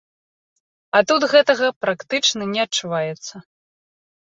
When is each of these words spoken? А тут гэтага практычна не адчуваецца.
А 0.99 1.01
тут 1.11 1.21
гэтага 1.35 1.67
практычна 1.87 2.51
не 2.59 2.67
адчуваецца. 2.67 3.35